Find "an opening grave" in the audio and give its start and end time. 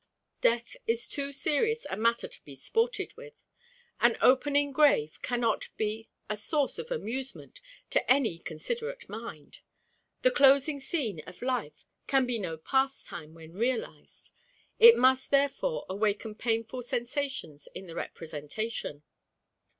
3.99-5.21